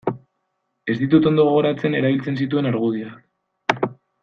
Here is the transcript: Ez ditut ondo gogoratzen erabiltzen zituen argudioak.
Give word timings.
Ez 0.93 0.95
ditut 1.01 1.27
ondo 1.33 1.45
gogoratzen 1.49 1.99
erabiltzen 2.01 2.41
zituen 2.43 2.71
argudioak. 2.73 3.89